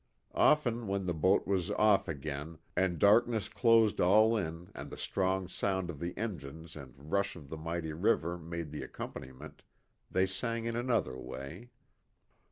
[0.33, 4.97] Often when the boat was off again and dark ness closed all in and the
[4.97, 9.61] strong sound of the engines and rush of the mighty river made the accompaniment,
[10.09, 11.69] they sang in another way.